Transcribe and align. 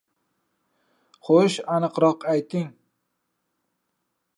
—Xo‘sh, 1.27 1.59
aniqroq 1.75 2.29
ayting! 2.35 2.67